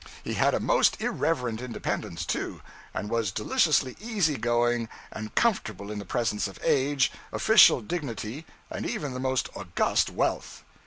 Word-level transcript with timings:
He 0.23 0.33
had 0.33 0.55
a 0.55 0.59
most 0.59 0.99
irreverent 0.99 1.61
independence, 1.61 2.25
too, 2.25 2.63
and 2.91 3.07
was 3.07 3.31
deliciously 3.31 3.95
easy 4.01 4.35
going 4.35 4.89
and 5.11 5.35
comfortable 5.35 5.91
in 5.91 5.99
the 5.99 6.05
presence 6.05 6.47
of 6.47 6.57
age, 6.63 7.11
official 7.31 7.81
dignity, 7.81 8.47
and 8.71 8.83
even 8.87 9.13
the 9.13 9.19
most 9.19 9.47
august 9.55 10.09
wealth. 10.09 10.63